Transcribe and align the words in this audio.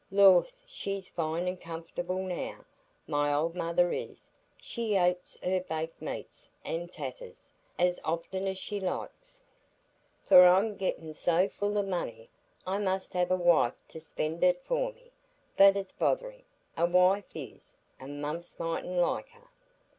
Lors, 0.09 0.63
she's 0.65 1.07
fine 1.07 1.47
an' 1.47 1.57
comfor'ble 1.57 2.23
now, 2.27 2.65
my 3.05 3.31
old 3.31 3.53
mother 3.53 3.91
is; 3.91 4.31
she 4.59 4.95
ates 4.95 5.37
her 5.43 5.59
baked 5.61 6.01
meat 6.01 6.49
an' 6.65 6.87
taters 6.87 7.51
as 7.77 7.99
often 8.03 8.47
as 8.47 8.57
she 8.57 8.79
likes. 8.79 9.39
For 10.25 10.43
I'm 10.47 10.75
gettin' 10.75 11.13
so 11.13 11.47
full 11.47 11.77
o' 11.77 11.83
money, 11.83 12.31
I 12.65 12.79
must 12.79 13.13
hev 13.13 13.29
a 13.29 13.37
wife 13.37 13.77
to 13.89 14.01
spend 14.01 14.43
it 14.43 14.63
for 14.65 14.91
me. 14.91 15.11
But 15.55 15.77
it's 15.77 15.93
botherin,' 15.93 16.45
a 16.75 16.87
wife 16.87 17.35
is,—and 17.35 18.19
Mumps 18.23 18.57
mightn't 18.57 18.97
like 18.97 19.29
her." 19.29 19.49